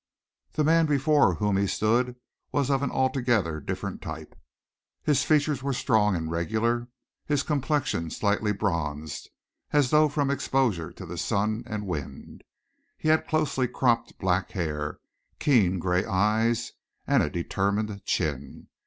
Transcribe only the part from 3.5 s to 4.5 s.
different type.